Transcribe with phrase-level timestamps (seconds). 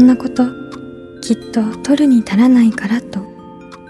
[0.00, 0.46] んなこと
[1.20, 3.20] きっと取るに足らないからと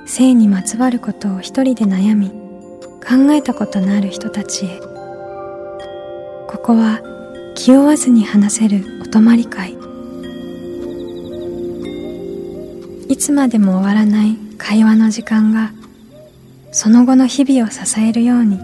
[0.06, 4.80] 性にまつわることを一人で悩み考えたことのある人たちへ。
[6.48, 7.00] ここは
[7.54, 9.76] 気負わずに話せるお泊まり会。
[13.08, 15.72] いつまでも終わらない会話の時間が
[16.72, 18.58] その後の日々を支えるように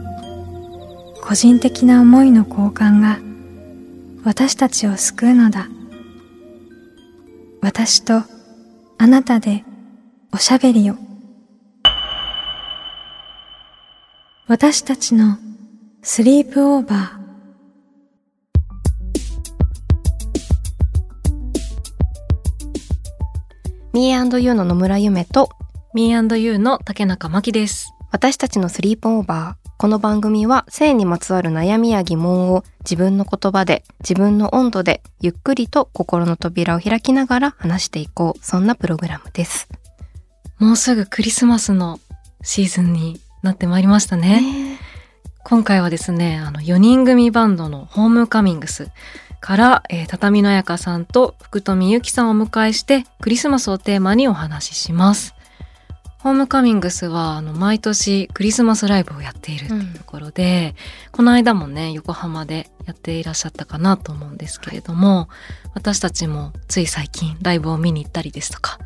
[1.23, 3.19] 個人的な思いの交換が
[4.25, 5.69] 私たちを救うのだ。
[7.67, 8.23] 私と
[8.97, 9.65] あなたで
[10.33, 10.95] おしゃべりを
[14.47, 15.37] 私たちの
[16.01, 25.49] スリープオーバー Me&You の野村夢と
[25.93, 27.93] Me&You の竹中真希です。
[28.13, 29.66] 私たちのスリープオーバー。
[29.79, 38.39] この番組は性にまつわる悩みや疑問を自分の言葉で自分の温度でゆっくりと心の扉を開きながら話していこう。
[38.43, 39.69] そんなプログラムです。
[40.59, 42.01] もうすぐクリスマスの
[42.41, 44.79] シーズンになってまいりましたね。
[45.45, 48.89] 今回はですね、あの4人組バンドのホームカミングス
[49.41, 55.36] から、えー畳の彩香さんと福富ゆきさんをお迎えしてクリスマスをテーマにお話しします。
[56.27, 60.75] ホームカミングスはあの毎年クリスマスライブをやっているというところで、
[61.13, 65.29] この間もね横浜でやっていらっしゃったかなと思うんですけれども、
[65.75, 68.81] 私たちもつい最近ライブを見に行ったりですとか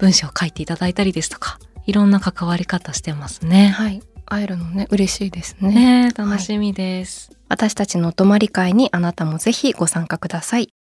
[0.00, 3.68] 文章を書いていただいたりですとかいろんな関わり方してますね。
[3.68, 4.02] はい。
[4.26, 5.72] 会えるのね、嬉しいですね。
[5.72, 7.30] ねえ楽しみです。
[7.48, 10.74] 私たちのお泊まり会にあなたもぜひご参加ください。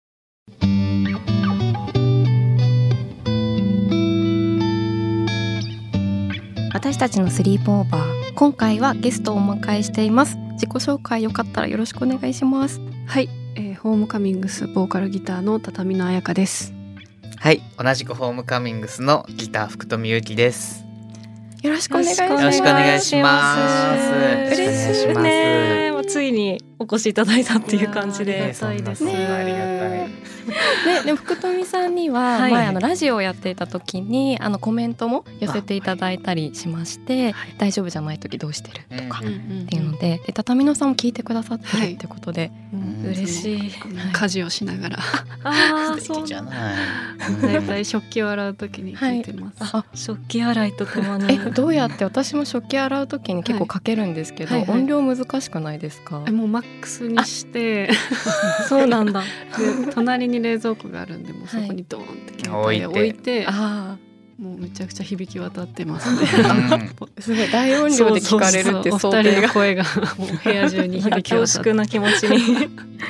[6.73, 8.33] 私たちのスリープオーバー。
[8.33, 10.37] 今回はゲストをお迎えしています。
[10.53, 12.79] 自己紹介よかったらよろしくお願いします。
[13.07, 16.73] はい、えー、ホームカミングスボーカルギターの畳の彩香です。
[17.37, 20.85] はい、同じくホームカミングスのギター福富ゆきです。
[21.61, 22.31] よろしくお願いします。
[22.31, 24.13] よろしくお願いします。
[24.53, 25.19] 嬉よろしくお願いします。
[25.19, 25.91] しいね。
[25.91, 28.53] もうついにお越しいただいたっていう感じで。
[28.53, 30.31] ーありがたい。
[30.85, 32.51] ね、でも福富さんにははい。
[32.51, 43.05] 前あのラジオをやっていた時にあのコメントも寄せていただいたりしまして「大丈夫じゃない時どうしてる?」とかうんっていうのでで畳野さんも聞いてくださってるってことで、うん。
[43.11, 43.59] 嬉しい。
[43.59, 43.71] はい。
[44.13, 44.99] 家事をしながら。
[45.43, 47.41] ああ、素そう敵じゃない。
[47.41, 47.57] だ。
[47.59, 49.57] いたい食器を洗うときに聞いてます。
[49.59, 51.53] あ食器洗いとともえに。
[51.53, 54.69] どうやって私も食器洗う時に結構かけるんですけど、はいはい。
[54.69, 57.89] はい音量難しくないですか、えもうマックスにして。
[58.67, 59.21] そうなんだ。
[59.21, 63.97] で隣に冷蔵庫があるんでもうそこにドーンって携帯で置いて、あ
[64.41, 66.27] もうめちゃくちゃ響き渡ってますね。
[66.35, 66.79] うんあ
[67.19, 69.83] すごい大音量で聞かれるって想定が声が
[70.17, 72.39] もう部屋中に響き恐渡って縮な気持ちに。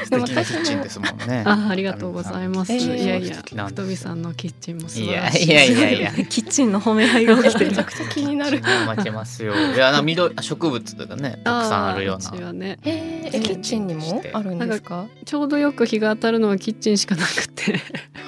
[0.04, 1.44] 素敵なキッチンですもんね。
[1.46, 2.74] あありがとうございます。
[2.74, 5.46] えーいやいや素敵なんです太美さんのキッチンも素いや晴らしい。
[5.46, 6.12] いやいやいや。
[6.26, 7.84] キッチンの褒め合いが起きてるめちゃ。
[7.86, 9.56] くちゃ気になるキッチンも負けますよ。
[9.56, 12.52] いや、な緑植物とかね、たくさんあるような。
[12.52, 15.08] ねえキッチンにもあるんですか？
[15.24, 17.80] ちょうどよく日が当たるのはキッチンしかなくて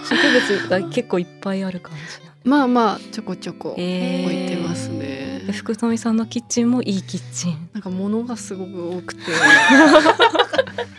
[0.09, 2.32] 植物が結構いっぱいある感じな。
[2.43, 5.41] まあまあちょこちょこ置えーいてますね。
[5.45, 7.69] で福富さんのキッチンもいいキッチン。
[7.73, 9.21] なんか物がすごく多くて。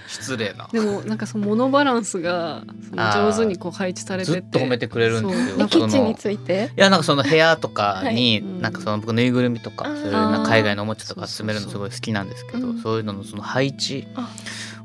[0.09, 0.69] 失礼な。
[0.73, 4.41] でもなんかその物バランスがその上手にこう配置されてて。
[4.41, 5.67] ずっと褒めてくれるんですよ。
[5.67, 6.71] キッチンについて？
[6.77, 8.63] いやなんかその部屋とかに、はい。
[8.63, 10.13] なんかその僕ぬいぐるみとかそういう
[10.45, 12.81] 海外のおもちゃとか集めるのすごい好きなんですけど、うん。
[12.81, 14.07] そういうののその配置。
[14.15, 14.31] あ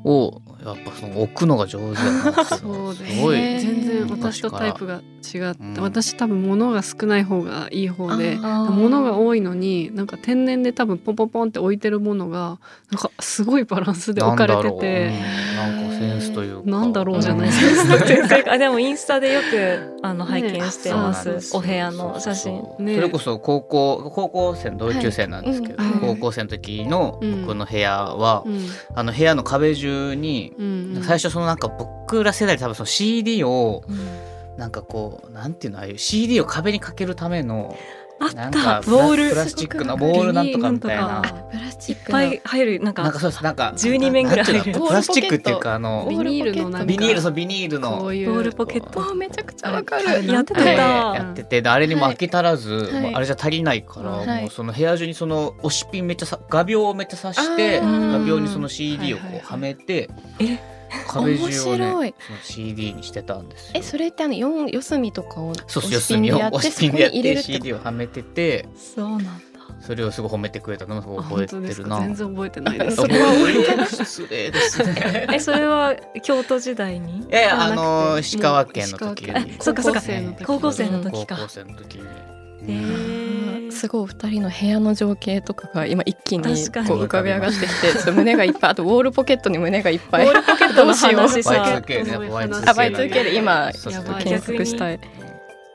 [0.04, 5.80] をやっぱその置くのが上手だなそうですすごい全然私とタイプが違って、うん。
[5.80, 12.58] 私多分物が少ない方がいい方で物が多いのになんか天然で多分ポンポンポンって置いてるものが
[12.90, 14.80] なんかすごいバランスで置かれててなんだろう。
[14.80, 15.80] うん。
[15.80, 16.70] なんかセンスというか。
[16.70, 17.50] なんだろうじゃない
[18.48, 21.40] あでもインスタでよくあの拝見してます。
[21.40, 21.56] す。
[21.56, 22.62] お部屋の写真。
[22.78, 25.92] それこそ高校高校生の同級生なんですけど、はい。
[25.92, 28.66] うん高校生の時のうん僕の部屋は、うん。
[28.94, 31.02] あの部屋の壁中に、うん。
[31.02, 34.30] 最初そのなんか僕ら世代で多分その CD をうん
[34.60, 37.76] なんかこうなんていうのああいう CD を壁にかけるための
[38.20, 38.90] なんかた。
[38.90, 39.30] ボール。
[39.30, 41.22] プラスチックのボールなんとかみたいな。
[41.50, 44.80] プラスチいっックぱい入るなんかなんかそうですなんか12面ぐらい入る。
[44.80, 46.86] プラスチックっていうかあのビニールのなんか。
[46.86, 47.98] ビニールそうビニールの。
[47.98, 48.32] こういう。
[48.32, 49.10] ボールポケット。
[49.10, 50.26] あめちゃくちゃわかる。
[50.26, 50.62] やってた。
[50.62, 54.42] でやっててであれにも飽き足らず、あれじゃ足りないから、はい。
[54.42, 57.86] もうその部屋中にその押しピンめっちゃさ画鋲をめっちゃ刺して画
[58.18, 60.69] 鋲にその CD をこうはめて、え？
[61.12, 62.14] 壁中をね面白い。
[62.26, 63.70] その CD にしてたんですよ。
[63.74, 69.30] えそれってあの四四隅とかをそう四隅を押しピンでやっそこに入れるてって CD をはめててそうなんだ。
[69.80, 71.96] それをすごい褒めてくれたのも覚えてるな。
[71.96, 72.02] か？
[72.02, 72.96] 全然覚えてないです。
[74.04, 75.26] 失礼ですね。
[75.32, 77.20] えそれは京都時代に？
[77.20, 79.32] いやいやあの石川県の時。
[79.58, 80.02] そっかそっか。
[80.44, 81.26] 高校生の時。
[81.26, 81.36] か。
[81.36, 81.98] 高校生の時。
[82.62, 83.09] にへー
[83.80, 86.52] すごいお二人の部屋の情景とかが今一気にこう
[87.04, 90.26] 浮かび上がってきてちょっと胸がいっぱい あとウォールポケットに胸がいっぱい。
[90.26, 95.00] ウォールポケットの話さ Y2K ね Y2K あ Y2K で今そうそうやばい検索したい。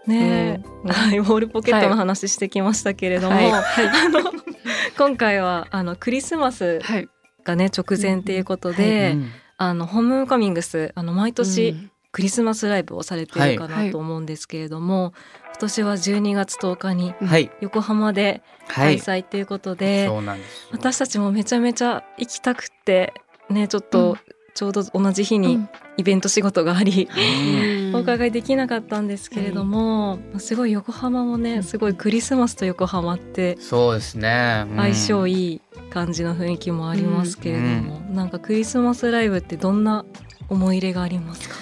[0.06, 0.92] ねえ、うん。
[0.92, 3.52] はい、ウォールポケットの話してきましたけれども、はい。
[3.52, 4.22] あの
[4.96, 7.10] 今回はあのクリスマスはい。
[7.44, 11.92] がね直前っていうことで、うんあのホームカミングスあの毎年うん。
[12.16, 15.14] クリスマスライブをされてるかなと思うんですけれども、
[15.56, 17.50] 今年は12月10日にはい。
[17.62, 19.00] 横浜ではい。
[19.00, 20.12] 開催っていうことで、
[20.74, 23.14] 私たちもめちゃめちゃ行きたくって
[23.50, 24.18] ねちょっと
[24.54, 25.66] ちょうど同じ日に
[25.96, 27.96] イベント仕事があり、うん。
[27.96, 34.66] お伺いできなかったんですけれども、すごい横浜もねすごいクリスマスと横浜ってそうですね。
[34.70, 34.78] うん。
[34.78, 40.06] 相性いい感じの雰囲気もありますけれども、なんかクリスマスライブってどんな
[40.50, 41.56] 思い入れがありますか？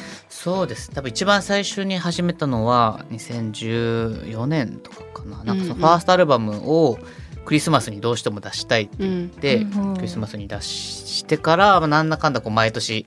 [0.43, 0.91] そうです。
[0.91, 5.41] 多分一番最初に始めたのは2014年とかかな。
[5.45, 6.99] なんかそのうんうんファーストアルバムを
[7.45, 9.09] クリスマスにどうしても出したいってうん。
[9.09, 9.95] 言って、うん。
[9.95, 13.05] クリスマスに出してから、まあ、なんだかんだこう毎年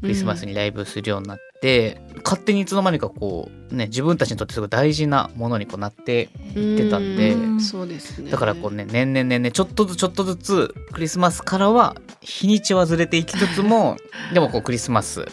[0.00, 7.60] クリスマスにライブするようになって、勝手にいつの間にかこうね自分たちにとってすごい大事なものにこうなっていってたんで、うん。
[7.60, 8.30] そうですね。
[8.30, 13.98] だからこうね年々年々ちょっとずつちょっとずつクリスマスからは日にちはずれていきつつも
[14.32, 15.26] でもこうクリスマス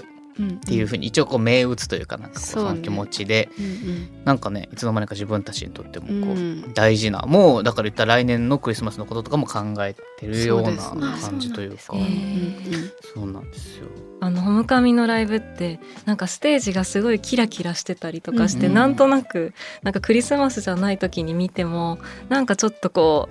[0.44, 4.24] っていうふうに一応こう銘打つというかなんかこうその気持ちで、うんうん。
[4.25, 6.74] なんかねいつの間にか自分たちにとってもこう、うん。
[6.74, 12.78] 大事なもうだから言ったら来年のクリスマスのこととかも考えてるような感じというかそうなんですね。
[13.13, 13.88] そうなんですよ。
[14.19, 18.72] あのホムカミのライブってなんかステージがすごいキラキラしてたりとかして、うん。
[18.72, 22.00] うんなんとなくなんかクリスマスじゃない時に見ても
[22.30, 23.30] なんかちょっとこ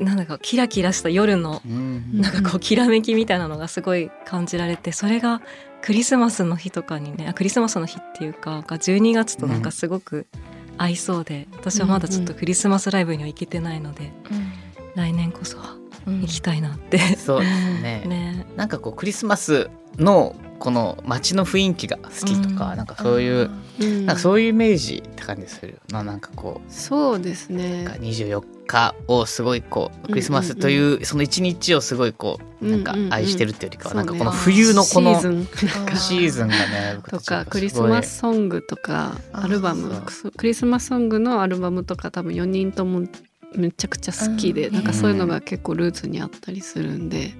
[0.00, 2.20] うなんだかキラキラした夜のうん。
[2.20, 5.42] なんかこうきらめきみたいなのがすごい感じられてそれが
[5.84, 10.26] クリスマスの日とかにねあクリスマスの日っていうかが12月となんかすごく
[10.78, 14.12] 合いそうで、私はまだちょっとクリスマスライブには行けてないので、
[14.94, 15.76] 来年こそは
[16.06, 18.02] 行きたいなって、そうですね。
[18.08, 18.46] ね。
[18.56, 20.34] なんかこうクリスマスの
[20.64, 22.76] この街の雰囲気が好きとか、うん。
[22.78, 23.50] なんかそういう、
[23.80, 24.06] うん。
[24.06, 26.02] なんかそういうイメージって感じするな。
[26.02, 27.84] なんかこうそうですね。
[27.84, 33.06] なんか24日をすごいこうクリスマスというその一日をすごいこうなんかうんうん。
[33.06, 34.06] うん愛してるっていうよりかはそうね。
[34.06, 35.46] なんかこの冬のこのシーズン。
[35.98, 40.02] シーズンがね僕とかクリスマスソングとかアルバム。
[40.34, 43.06] クリスマスソングのアルバムとか多分4人とも
[43.54, 44.74] めちゃくちゃ好きでうん。
[44.76, 47.34] なんかそういうのが結構ルーツにあったりするんで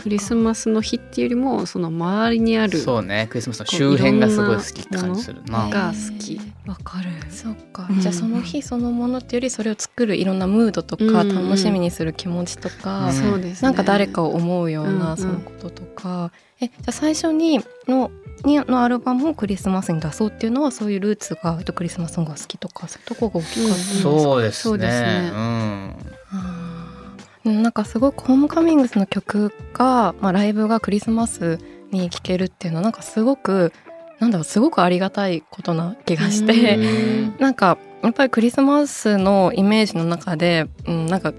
[0.00, 5.68] クリスマスの日っていうよりもその周りにあるそうねクリスマスの周辺がすごい好きって感じするな。
[5.68, 6.40] が好き。
[6.66, 7.10] わかる。
[7.30, 8.00] そっか、うん。
[8.00, 11.30] じゃあその日そのものっていうよりそれを作るいろんなムードとか、うん。
[11.30, 13.12] うん楽しみにする気持ちとか、うん。
[13.12, 13.66] そうですね。
[13.66, 18.10] なんか誰かを思うよううんうなんそのこととか、えじゃあ最初にの
[18.44, 25.30] にのアルバムをクリスマスに出そうっていうのはそういうルーツがえっとクリスマスソングが好きとかそういうとこが大きかったんですか、そうですそうですねね。
[25.30, 25.94] うん。
[27.44, 31.58] なんかすごくホームカミングスの曲が、まあ、ライブがクリスマス
[31.90, 33.72] に聴けるっていうのはなんかすごく
[34.18, 37.36] なんだろうすごくありがたいことな気がして、うん。
[37.40, 41.32] なんかやっぱりクリスマスのイメージの中で、うん、なんか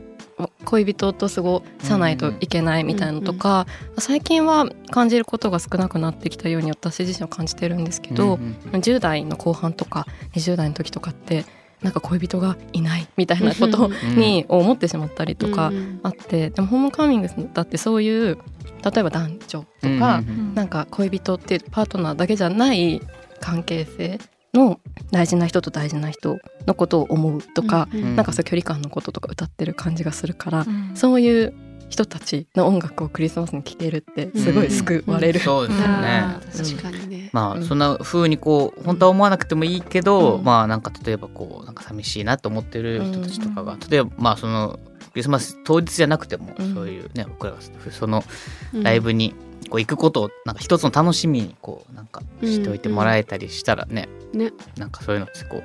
[0.66, 3.68] 恋人と過ごさないといけないみたいなのとか、
[4.00, 11.46] 最近は感じることが少なくなってきたように私自身は感じてるんですけど、うん10代の後半とか20代の時とかって
[11.82, 18.38] なんか恋人がいないみたいなことうんに思ってしまったりとかうんあってでもホームカミングスだってそういう
[18.84, 23.02] 例えば男女とか、うんなんか恋人っていうパートナーだけじゃない
[23.40, 24.20] 関係性
[24.54, 24.80] の
[25.12, 30.92] 大事な人と大事な人のことを思うとか、うんなんかそう距離感のこととか歌ってる感じがするから、うん。
[30.96, 31.54] そういう
[31.92, 35.42] 人たちの音楽をクリスマスに聴けるってすごい救われる。
[35.42, 36.24] そうですよね。
[36.58, 37.30] 確かにね。
[37.34, 37.66] まあうん。
[37.66, 40.44] そんな風にこう本当は思わなくてもいいけど、うん。
[40.44, 43.80] まあなんか例えばこうなんか寂しいなと思ってる人たちとかが、うん。
[43.82, 44.80] 例えばまあその
[45.12, 46.74] クリスマス当日じゃなくても、うん。
[46.74, 47.58] そういうね僕らが
[47.92, 48.24] その
[48.72, 49.36] ライブに
[49.70, 54.54] こう行くことをなんか一つの楽しみにこうなんかしておいてもらえたりしたらね、ね。
[54.78, 55.64] なんかそういうのってこう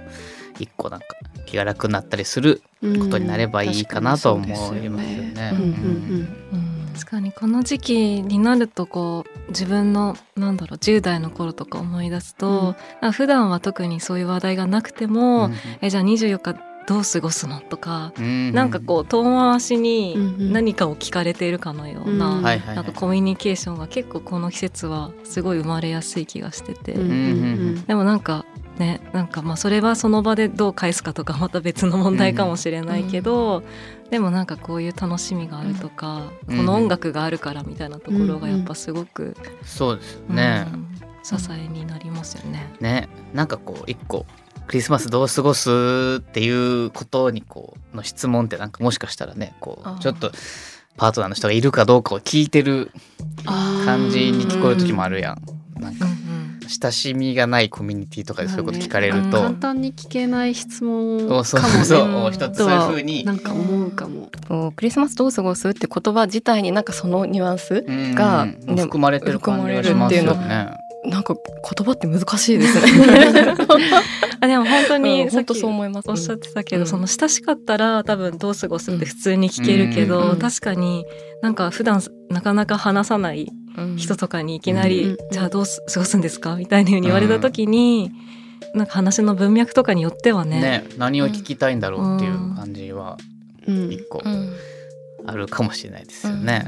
[0.58, 1.06] 一個なんか
[1.46, 2.98] 気が楽になったりするうん。
[2.98, 4.90] ことになればいいかなと思いますよね。
[4.90, 5.50] 確かにそうですよね。
[5.54, 5.68] うんうん
[6.52, 13.12] うん確かにこの時期になるとこう自分のなんだろう10代の頃とか思い出すと、うん。
[13.12, 15.50] 普段は特にそういう話題がなくても、
[15.82, 16.54] えじゃあ24日
[16.86, 17.60] どう過ごすの？
[17.60, 20.52] とか、うんなんかこう遠回しにうんうん。
[20.54, 27.12] 何かを聞かれているかのような、なんかコミュニケーションが結構この季節はすごい生まれやすい気がしてて、うんうんう
[27.72, 27.84] ん。
[27.84, 28.46] でもなんか
[28.78, 33.62] ねなんかまあそれはその場でどう返すかとかまた別の問題かもしれないけど、
[34.10, 40.66] でもなんかこういう楽しみがあるとか、うんこの音楽があるからみたいなところがやっぱすごく、そうですよね。
[40.72, 40.86] うん
[41.26, 42.72] 支えになりますよね。
[42.78, 44.26] ねなんかこう一個
[44.68, 50.30] クリスマスどう過ごすっていうことにこうの質問ってなんかもしかしたらねこうちょっと
[50.96, 52.92] パートナーの人がいるかどうかを聞いてる
[53.44, 55.42] 感じに聞こえる時もあるやん。
[55.80, 56.06] なんか
[56.68, 61.84] 親しみがないコミュニティとかでそういうこと聞かれると、簡単に聞けない質問かもそうねそう。
[61.84, 62.08] そう。
[62.08, 63.24] うん一つそういうふうに。
[63.24, 64.30] なんか思うかも。
[64.48, 68.76] こうクリスマスどう過ごすって言葉自体になんかそのニュアンスうんがうん。
[68.76, 70.76] 含まれてる感じがしますよね。
[71.04, 73.54] なんか言葉って難しいですね。
[74.40, 75.30] あでも本当にうん。
[75.30, 76.10] 本当さっきそう思います。
[76.10, 76.86] おっしゃってたけど、うん。
[76.88, 81.04] その親しかったら多分どう過ごすって普通に聞けるけど、うんうん確かに
[81.42, 83.65] なんか普段なかなか話さないうん
[83.96, 85.16] 人とかにいきなり、うん。
[85.30, 86.56] じゃあどうす過ごすんですか？
[86.56, 88.10] みたいなふうに言われた時に、
[88.74, 93.16] なんか話の文脈とかによってはねね何を聞きたいんだろうっていう感じは
[93.66, 93.92] うん。
[93.92, 94.52] 一個うん。
[95.26, 96.64] あるかもしれないですよね。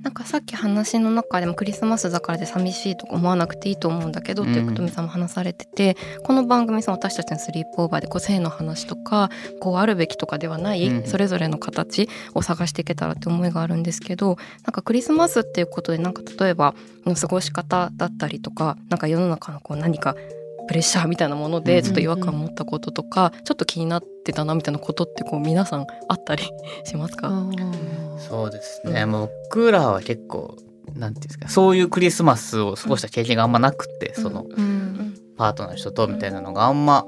[0.00, 4.50] うんなんかさっき話の中でもクリスマスだからで寂しいとか思わなくていいと思うんだけど、うん。
[4.50, 9.30] っていうことみさんも話されててこの番組さ私たちのスリープオーバーでこう性の話とか
[9.60, 11.06] こうあるべきとかではない、うん。
[11.06, 20.16] それぞれの形を探していけたらって思いがあるんですけどなんかクリスマスっていうことでなんか例えばの過ごし方だったりとかなんか世の中のこう何か
[20.70, 26.44] プレッシャーみたいなものうんでちょっと違和感を持ったこととか、ちょっと気になってたなみたいなことってこう皆さんあったり
[26.84, 27.44] しますか、
[28.18, 30.56] そうですね、もう僕らは結構
[30.94, 37.04] なんていうんですかそういうクリスマスを過ごした経験があんまなくて、そのうんパートナーの人とみたいなのがあんま、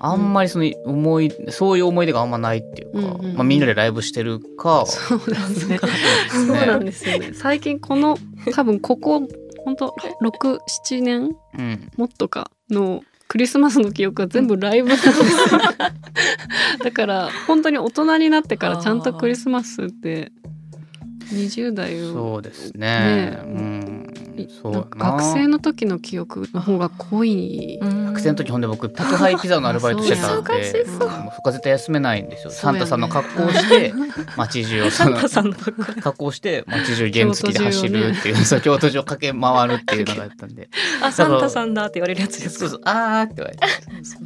[0.00, 5.78] あんまりその思いそういう思い出があんまないっていうか、まあ、みんなでライブしてるか、そうですね。
[6.28, 7.32] そうなんですよね。
[7.32, 8.18] 最近この
[8.52, 9.22] 多分ここ
[9.64, 15.60] 本当六七年うん、もっとかのクリスマスの記憶は全部ライブなんですよ。
[16.82, 20.32] だから本当に大人になってからちゃんとクリスマスって
[21.32, 24.14] 20代をそうですねねうん
[24.62, 27.78] そうなんか学生の時の記憶の方が濃い。
[27.80, 31.08] 学生の時ほんで僕宅配ピザのアルバイトしてたんで そこ
[31.44, 33.92] は絶対休めないんですよ、サンタさんの格好をして
[34.36, 36.00] 街中をサンタさんの格好。
[36.00, 40.68] 格好して街中原付で走るっていう、 そう京都中を駆け回るっていうのがあったんで。
[41.02, 43.66] あサンタさんだって言われるやつですそうそうあーって言われて。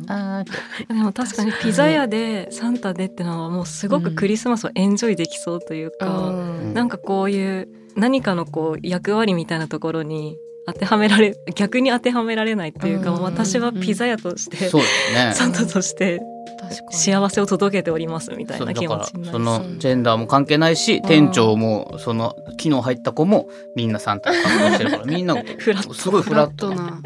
[0.08, 0.94] あーって。
[0.94, 6.74] でも確かにピザ屋でサンタでってのはもうすごくクリスマスをエンジョイできそうというか、うん。
[6.74, 10.38] なんかこういう何かのこう役割みたいなところに
[10.72, 15.32] 当てはめられ逆に当てはめられないっていうか、うん私はピザ屋として、そうですね。
[15.34, 16.20] サンタとして
[16.90, 27.00] 幸せを届けておりますみたいな気持ちになるそのジェンダーも関係ないし、店長もその昨日入った子もみんなサンタの格好してるからみんなフラットすごいフラットな、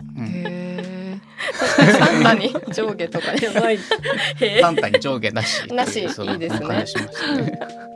[2.00, 3.78] サンタに上下とかやばい。
[4.60, 5.30] サンタに上下。
[5.30, 5.68] なし。
[5.72, 6.00] なし。
[6.00, 6.06] いい
[6.38, 6.84] ですね。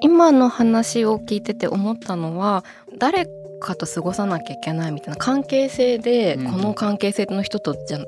[0.01, 2.65] 今の話を聞いてて思ったのは
[2.99, 3.27] 誰
[3.61, 7.99] かと過ごさなきゃいけないみたいな関係性で、うんこの関係性の人とじゃ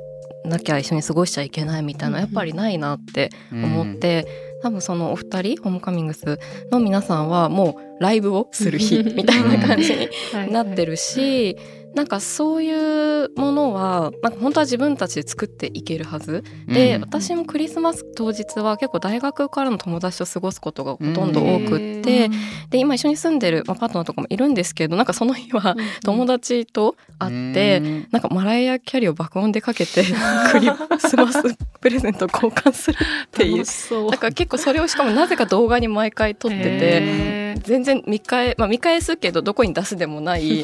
[0.44, 4.26] なきゃ一緒に過ごしちゃいけないみたいなやっぱりないなって思って、
[4.62, 6.38] 多分そのお二人ホームカミングス
[6.70, 11.56] の皆さんはもうライブをする日 みたいな感じにーなってるし、
[11.94, 16.44] なんかそういうものはなんか本当は自分たちで作っていけるはず。
[16.66, 17.02] で、うん。
[17.02, 22.28] 私もクリスマス当日は結構大学からの友達と過ごすことがほとんど多くって、
[22.70, 28.08] で今一緒に住んでる、まあ、パートナーとかもいるんですけどなんかその日は友達と会って、うん。
[28.10, 30.04] なんかマライア・キャリーを爆音でかけて
[30.52, 31.42] クリスマス
[31.80, 33.64] プレゼントを交換するっていう。
[34.10, 37.38] だから結構それをしかもなぜか動画に毎回撮ってて。
[37.58, 40.62] 全然見返,、まあ、見返すけどどこに出すでもない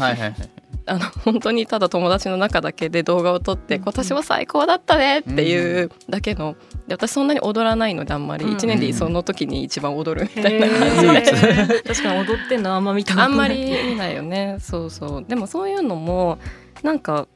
[0.87, 11.23] あの本当にただ友達の中だけで動画を撮って「今年も最高だったね」っていうだけので私そんなに踊らないのであんまりうん1年でその時に一番踊るみたいな感じへで。
[11.23, 14.59] ー 確かに踊ってんのあんま見たことあんまないり見ないよね。
[14.61, 15.25] そうそう。
[15.27, 16.39] でもそういうのも
[16.83, 17.29] なんか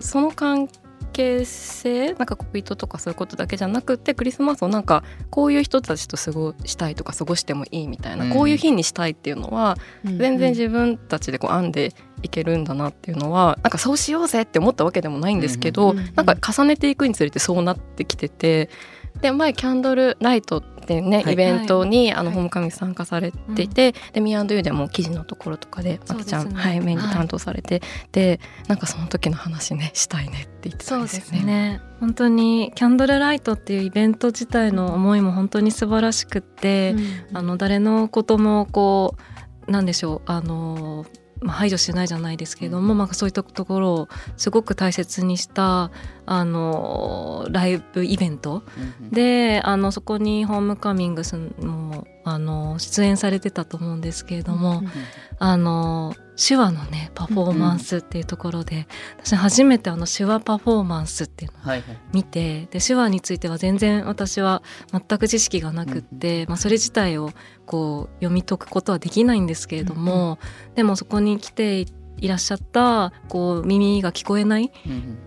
[0.00, 0.68] その関
[1.18, 8.30] 係性なんか恋人とかそういうことだけじゃなくてクリスマスをなんかこういう人たちと過ごしたいとか過ごしてもいいみたいな、うん。
[8.30, 18.70] こういう日にしたいっていうのは全然自分たちでこう編んでいけるんだなっていうのはなんかそうしようぜって思ったわけでもないんですけど、うんなんか重ねていくにつれてそうなってきてて
[19.20, 20.62] で前キャンドルライト
[20.96, 21.34] ってね、はい。
[21.34, 22.34] イベントに、あのはい。
[22.34, 31.44] ホームカミング参加されていて、でミーユーでも記事のところとかでまきちゃん、はい、メイン担当されて、でなんかその時の話ねしたいねって言ってたんでよね。
[31.44, 31.80] ね。
[32.00, 36.94] 本当にキャンドルライトっていうイベント自体の思いも本当に素晴らしくって、
[37.32, 39.16] あの誰のこともこ
[39.66, 41.04] うなんでしょうあの
[41.40, 45.92] まあ、排除してないじゃないですけれども、まあ、そういったところをすごく大切にした
[46.30, 48.62] あのライブイベント？
[49.10, 54.82] であのそこにホームカミングスもあの出演されてたと思うんですけれども、
[55.38, 58.86] あの手話のねパフォーマンスっていうところで、
[59.24, 61.82] 私初めてあの手話パフォーマンスっていうのを
[62.12, 67.30] 見て、で手話については全然私は全く知識がなくって、まあ、それ自体を
[67.64, 70.38] こう読み解くことはできないんですけれども、
[70.74, 71.86] でもそこに来てい
[72.26, 74.72] らっしゃったこう耳が聞こえない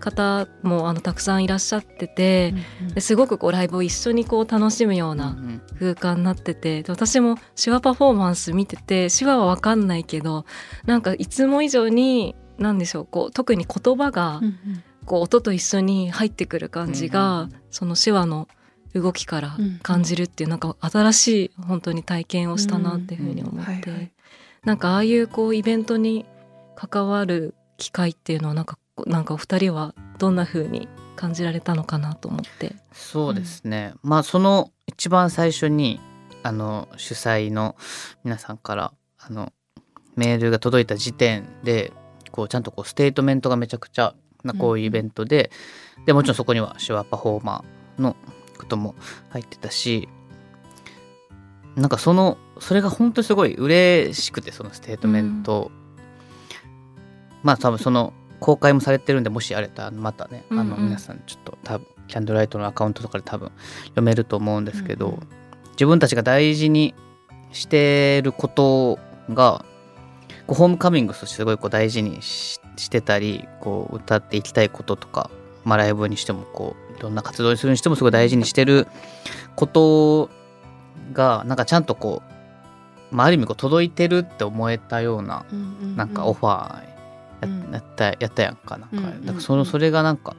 [0.00, 2.54] 方もあのたくさんいらっしゃってて、
[2.94, 5.38] ですごくこうライブを一緒にこう楽しむような
[5.78, 10.44] 空間になってて私も手話パフォーマンス見てて手話は分かんないけど
[10.84, 14.40] なんかいつも以上に何でしょうこう特に言葉が
[15.06, 18.48] こう音と一緒に入ってくる感じが、その手話の
[18.94, 24.12] 動きから感じるっていうなんか新しい本当に体験をしたなっていうふうに思って、
[24.64, 26.26] なんかああいうこうイベントに
[26.88, 32.76] 関わる機会っていうのはなんかなんかお二人はどんな風に感じられたのかなと思って。
[32.92, 36.00] そうですね、うん、まあその一番最初に
[36.42, 37.76] あの主催の
[38.24, 39.52] 皆さんからあの
[40.16, 41.92] メールが届いた時点で
[42.30, 45.50] こうちゃんとこうステートメントがめちゃくちゃなこういうイベントで、
[45.98, 48.16] うん、でもちろんそこには手話パフォーマーの
[48.58, 48.94] ことも
[49.30, 50.08] 入ってたし
[51.76, 55.81] なんかそのそれが本当にすごい嬉しくてそのステートメント、うん、
[57.42, 63.52] まあ多分その公開もされてるんでもしあれたらまたね、あの皆さんちょっと多分キャンドルライトのアカウントとかで多分
[63.84, 65.20] 読めると思うんですけど、うんうん、
[65.70, 66.94] 自分たちが大事に
[67.52, 68.98] してること
[69.32, 69.64] が
[70.46, 75.30] こうホームカミングとしてすごいこう大事にしてたりこう歌っていきたいこととか、
[75.64, 78.88] まあ、ライブにしてもこういろんな活動にするにしてもすごい大事にしてる
[79.54, 80.30] こと
[81.12, 82.22] がなんかちゃんとこ
[83.12, 85.44] う、まあ、ある意味こう届いてるって思えたような、
[85.96, 86.91] なんかオファー
[87.42, 90.36] や,、ったやったやんかなんか,、だからそのそれがなんか、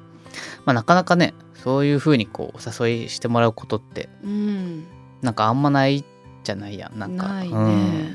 [0.65, 1.33] まあ、なかなかね
[1.63, 4.85] そういうふうにこうお誘いしてもらうことって、うん、
[5.21, 6.03] なんかあんまない
[6.43, 7.27] じゃないやんなんか。
[7.27, 7.55] ないね、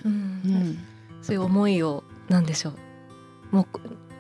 [0.04, 0.78] うん、
[1.23, 2.71] そういう思いをなんでしょ
[3.52, 3.57] う。
[3.57, 3.66] もう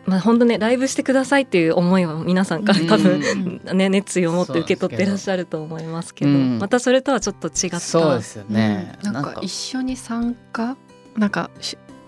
[0.06, 7.80] まあ、本当ねライブしてくださいっていう思いは皆さんから多分、ね、熱意を持って受け取ってらっしゃると思いますけど、またそれとはちょっと違った。
[7.80, 9.38] そうですよね、なんか。
[9.42, 10.78] 一緒に参加
[11.14, 11.50] なんか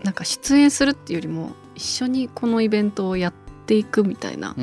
[0.02, 3.32] なんか出演するっていうよりも一緒にこのイベントをやっ
[3.64, 4.54] ていくみたいな、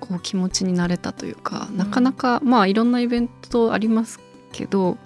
[0.00, 4.18] こう気持ちになれたというか、なかなかまあいろんなイベントあります
[4.50, 4.98] けど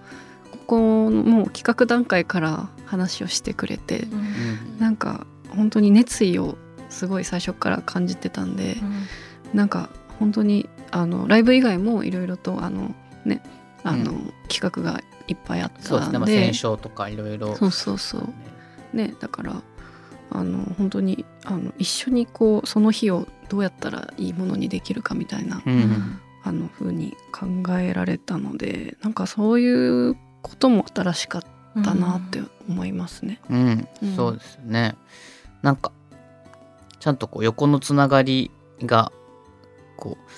[0.51, 6.57] ここもう企画段階から話をしてくれて、うん、なんか本当に熱意を
[6.89, 8.79] すごい最初から感じてたんで、
[9.53, 12.95] うん、なんか本当にあのライブ以外もいろいろとあの
[13.27, 13.43] ね
[13.83, 15.89] あの、うん、企画がいっぱいあったんで。
[15.89, 17.55] そうですね、まあ、戦勝とかいろいろ。
[17.57, 18.97] そうそうそう。
[18.97, 19.61] ねだから
[20.35, 27.47] あの本当にあの一緒にこうその日をどうやったらいいものにできるかみたいな、うん、あの風に考
[27.79, 31.43] えられたのでなんかそういうことも新しかっ
[31.85, 33.41] たなって思いますね。
[33.49, 34.97] うん、うん、そうですね。
[35.63, 35.93] なんか
[36.99, 38.51] ちゃんとこう横のつながり
[38.83, 39.13] が
[39.97, 40.31] こう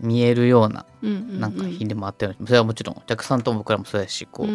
[0.00, 4.46] 見えるようななんか日でもあったようなそれはもちろんお客さんとも僕らもそうやしこう、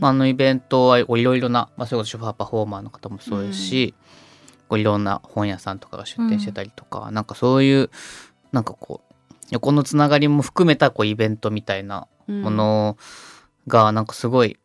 [0.00, 3.94] まあ、あのイベントはいろいろな、まあ、それこそショファーパフォーマーの方もそうですし、
[4.68, 7.90] こういろんな本屋さんとかが出店してたりとか、うん、なんかそういう
[8.52, 9.14] なんかこう
[9.50, 12.96] 横のつながりも含めたこうイベントみたいなもの
[13.66, 14.58] がなんかすごい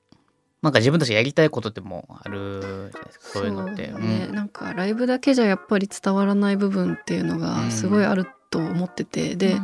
[0.61, 3.87] なんか自分たちやりたいことでもあるそういうのって。
[3.87, 9.57] ね、うん、なんかライブだけじゃやっぱり伝わらない部分っていうのがすごいあると思ってて、うん、で、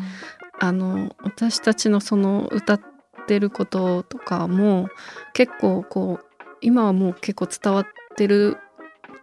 [0.64, 2.82] あの私たちのその歌っ
[3.26, 4.90] てることとかも
[5.34, 6.26] 結構こう
[6.62, 8.58] 今はもう結構伝わってる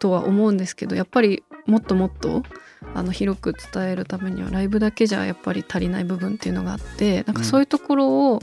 [0.01, 2.43] とは思うんですけどやっぱりもっともっと
[2.93, 8.41] あの広く伝えるためにはライブだけじゃやっぱり足りない部分っていうのがあってなんかそういうところを、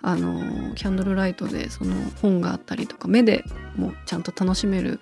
[0.00, 3.44] あのキャンドルライトでその本があったりとか目で
[3.76, 5.00] もちゃんと楽しめる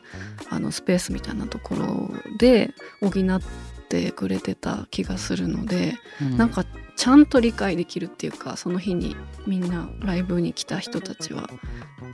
[0.48, 3.12] あのスペースみたいなところで補っ
[3.86, 6.64] てくれてた気がするので、うん、なんか
[6.96, 11.48] ちゃんと理解できるっていうかその日にみんなライブに来た人たちは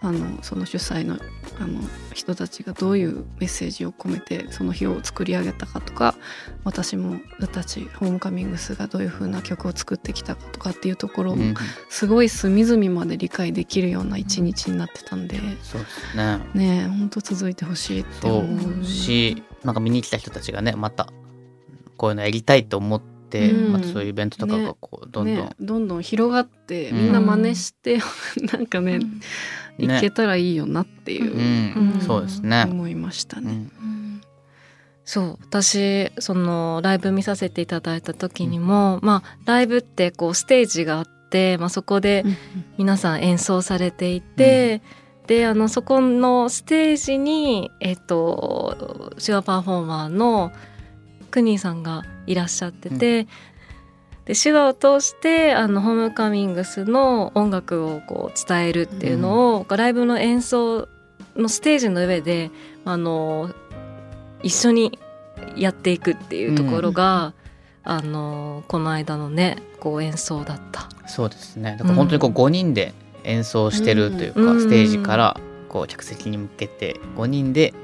[0.01, 1.19] あのその主催の
[1.61, 1.81] あの
[2.13, 6.17] 人たちがどういうメッセージを込めてその日を作り上げたかとか
[6.65, 11.55] 私も私たちホームカミングスがどういう風な曲を作ってきたかとかっていうところも
[11.89, 16.41] すごい隅々まで理解できるような一日になってたんで、そうですね。
[16.55, 18.85] ね本当続いてほしいって思う。
[18.85, 21.13] しなんか見に来た人たちがねまた
[21.97, 25.43] こういうのやりたいと思って、うん、またそういうイベントとかがこうどんどん、ね。
[25.43, 27.95] ね、どんどん広がってみんな真似して、
[28.41, 29.01] うん、なんかね、
[29.79, 32.01] いけたらいいよなっていう、うん。
[32.01, 32.67] そうですね。
[32.69, 33.69] 思いましたね。
[35.05, 35.39] そう。
[35.43, 42.25] 私そのライブ見させていただいた時にも、まあライブってこうステージがあって、まあ、そこで
[42.79, 44.83] 皆さん演奏されていて、
[45.27, 50.53] であのそこのステージにえっと手話パフォーマーの
[51.33, 53.27] クニーさんがいらっしゃってて、
[54.27, 60.89] で手話を通してあのホームカミングスの音楽をこう伝えるっていうのを、ライブの演奏
[61.35, 62.51] のステージの上で
[62.85, 63.51] あの
[64.43, 64.99] 一緒に
[65.57, 67.35] やっていくっていうところが、
[67.83, 70.89] あのこの間のねこう演奏だった。
[71.09, 71.77] そうですね。
[71.79, 74.61] だから本当にこう5人で演奏してるというか、うん。
[74.61, 77.75] ステージからこう客席に向けて5人で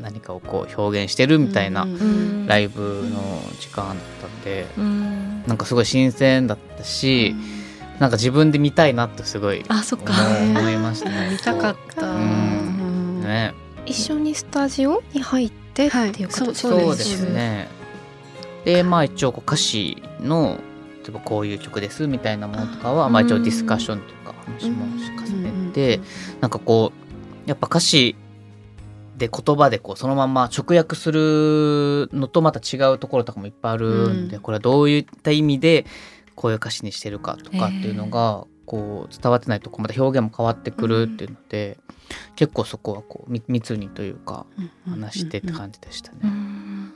[0.00, 3.20] 何かをこう表現してるみたいなうんライブの
[3.58, 5.42] 時間だったんで、うん。
[5.46, 7.34] なんかすごい新鮮だったし、
[7.98, 10.12] なんか自分で見たいなってすごいあそっか。
[10.12, 11.30] 思思いましたね。
[11.32, 12.14] 見たかった。
[12.14, 13.54] ね、
[13.86, 16.54] 一緒にスタジオに入ってっていう形、はい。
[16.54, 17.30] そうです。
[17.30, 17.68] ね。
[18.64, 20.58] でまあ一応こう歌詞の
[21.02, 24.86] 例えばこういう曲ですみたいなものとかはまあ一応ディスカッションというか話も
[25.24, 26.00] 重ねて、
[26.40, 28.16] なんかこうやっぱ歌詞
[29.16, 34.42] で言葉でこうそのまま直訳するのとまた違うところとかもいっぱいあるんで、うん。
[34.42, 35.86] これはどういった意味で
[36.34, 41.78] こういう歌詞にしてるかとかっていうのがこう伝わってないとこまた表現も変わってくるっていうので、
[42.34, 44.46] 結構そこはこうみ密にというか
[44.88, 46.18] 話してって感じでしたね。
[46.24, 46.92] うん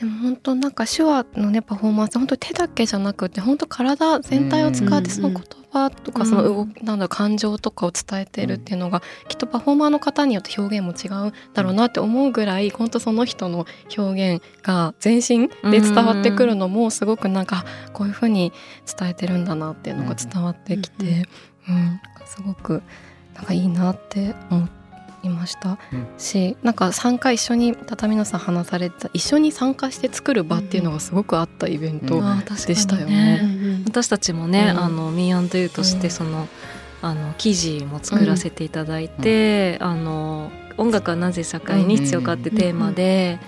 [0.00, 18.52] でも本当なんか手話のねパフォーマンス本当に手だけじゃなくて本当体全体を使ってその言葉とかその動きなんだ感情とかを伝えてるっていうのがきっとパフォーマーの方によって表現も違うんだろうなって思うぐらい本当その人の表現が全身で伝わってくるのもすごくなんかこういうふうに
[18.98, 21.20] 伝えてるんだなっていうのが伝わってきて、うん
[21.68, 22.82] なんかすごく
[23.34, 24.68] なんかいいなって思
[25.22, 25.78] いました。
[25.92, 26.06] うん。
[26.18, 32.20] しなんか参加一緒に畳野さん話されてた一緒に参加して作る場っていうのがすごくあったイベント、
[32.66, 34.78] でしたよね私たちもね、うん。
[34.78, 36.00] あの Me&You としうん。
[36.00, 36.48] てその、
[37.02, 43.38] あの記事も作らせていただいて、あの音楽はなぜ社会に必要かってテーマで、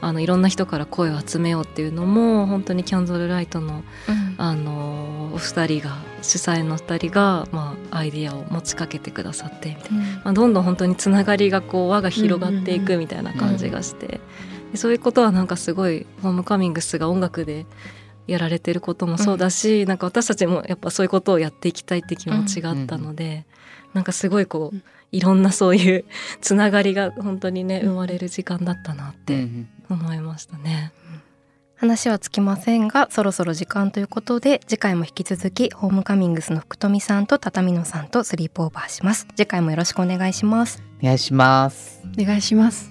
[0.00, 4.30] あのいろんな人から声を集めようっていうのも本当にキャンドルライトのうん。
[4.38, 14.20] あのお二人が主催の二人が、まあ、アイディアを持ちかけてくださってみたいな、まあ、どんどん本当につながりがこう輪が広がっていくみたいな感じがして、
[14.72, 17.66] でそういうことはなんかすごいホームカミングスが音楽で
[18.26, 23.46] やられてることもそうだし、なんか私たちもやっぱそういうことをやっていきたいって気持ちがあったので、
[23.94, 24.82] なんかすごいこううん。
[25.12, 26.04] いろんなそういう
[26.40, 29.68] つながりが本当にね生まれる時間だったなっうんうてん。
[29.88, 30.92] 思いましたね。
[31.76, 39.26] 話はつきませんがそろそろ時間ということで次回も引き続きホームカミングスの福富さんと畳野さんとスリープオーバーします。
[39.34, 40.82] 次回もよろしくお願いします。
[41.00, 42.02] お願いします。
[42.18, 42.89] お願いします。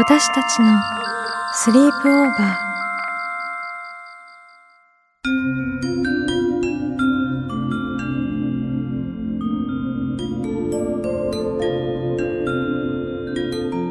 [0.00, 0.80] 私たちの
[1.54, 2.40] スリープオーバー。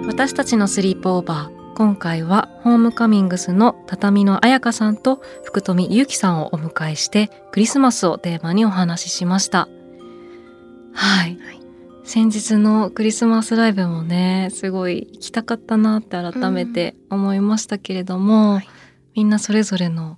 [0.07, 1.73] 私たちのスリープオーバー。
[1.75, 9.67] 今回はホームカミングスの畳の彩香さんと福富ゆうきさんをお迎えしてクリスマスをテーマにお話ししました。
[10.93, 11.36] はい、
[12.07, 18.67] 先日のクリスマスライブもねすごい行きたかったなって改めて思いましたけれども、はい。
[19.13, 20.17] みんなそれぞれの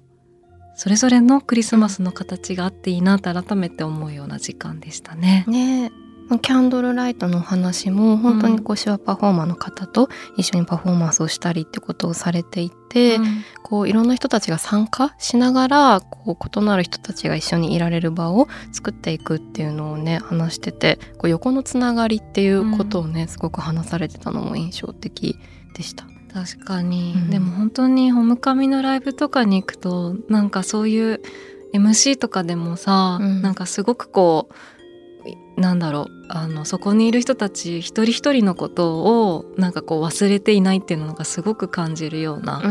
[0.76, 5.46] それぞれのクリスマスの形があっていいなって改めて思うような時間でしたね。
[5.48, 5.86] ね。
[5.86, 13.44] えキャンドルライトのお話も本当にこう手話パフォーマーの方と一緒にパフォーマンスをしたりってことをされていて、うん。
[13.64, 25.38] こういろんな人たちが参加しながらこう異なる人たちが一緒にいられる場を作っていくっていうのをね話しててこう横のつながりっていうことをね、すごく話されてたのも印象的
[25.76, 26.06] でした。
[26.34, 27.30] 確かに、うん。
[27.30, 31.22] でも本当にホムカミのライブとかに行くとなんかそういう
[31.74, 33.42] MC とかでもさ、うん。
[33.42, 34.56] なんかすごくこうい
[35.60, 36.26] なんだろう。
[36.30, 39.00] あのそこにいる人たち一人一人のこと
[39.32, 42.62] をなんかこう忘れていないっていうのがすごく感じるような、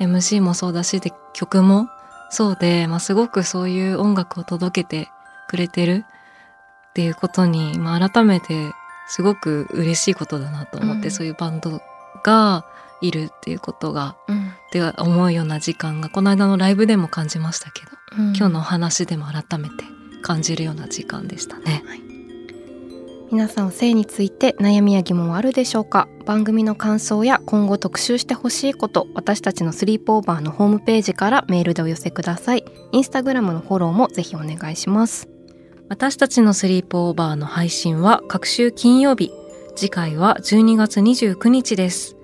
[0.00, 1.88] MC もそうだしで曲も
[2.30, 5.08] そうで、まあ、すごくそういう音楽を届けて
[5.48, 6.04] くれてる
[6.90, 8.72] っていうことに、まあ、改めて
[9.06, 11.10] すごく嬉しいことだなと思って、うん。
[11.10, 11.80] そういうバンド
[12.24, 12.64] が
[13.00, 14.48] いるっていうことがうん。
[14.48, 18.36] って思うような時間がこの間のライブでも感じましたけど、うん。
[18.36, 19.84] 今日のお話でも改めて
[20.22, 21.84] 感じるような時間でしたね。
[23.34, 26.06] 皆さん性について悩みや疑問はあるでしょうか？
[26.24, 32.64] 番組の感想や今後特集してほしいこと私たちのスリープオーバーのホームページからメールでお寄せください。
[32.92, 35.28] インスタグラムのフォローもぜひお願いします。
[35.88, 39.32] 私たちのスリープオーバーの配信は各週金曜日。
[39.74, 42.14] 次回は12月29日です。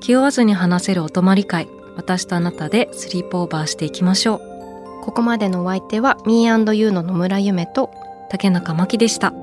[0.00, 1.68] 気負わずに話せるお泊まり会。
[1.94, 5.04] 私とあなたでスリープオーバーしていきましょう。
[5.04, 7.90] ここまでのお相手は Me&You の野村夢と
[8.30, 9.34] 竹中真希でした